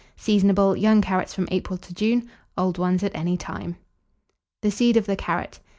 [0.17, 0.75] Seasonable.
[0.81, 3.75] Young carrots from April to June, old ones at any time.
[4.63, 5.59] THE SEED OF THE CARROT.